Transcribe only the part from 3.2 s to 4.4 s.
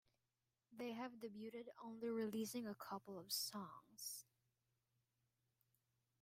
songs.